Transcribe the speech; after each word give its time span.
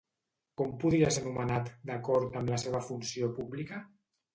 Com 0.61 0.71
podria 0.83 1.11
ser 1.19 1.23
anomenat, 1.25 1.71
d'acord 1.93 2.41
amb 2.43 2.57
la 2.57 2.61
seva 2.67 2.87
funció 2.91 3.35
pública? 3.41 3.89